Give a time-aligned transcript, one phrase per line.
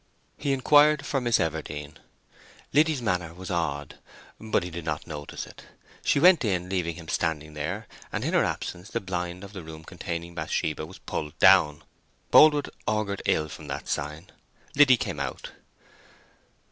[0.39, 1.93] He inquired for Miss Everdene.
[2.73, 3.99] Liddy's manner was odd,
[4.39, 5.65] but he did not notice it.
[6.03, 9.61] She went in, leaving him standing there, and in her absence the blind of the
[9.61, 11.83] room containing Bathsheba was pulled down.
[12.31, 14.31] Boldwood augured ill from that sign.
[14.73, 15.51] Liddy came out.